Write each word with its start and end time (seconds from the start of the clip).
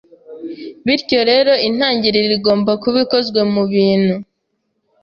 bityo 0.85 1.19
rero 1.29 1.51
intangiriro 1.67 2.31
igomba 2.39 2.71
kuba 2.81 2.97
ikozwe 3.05 3.39
mubintu 3.53 4.15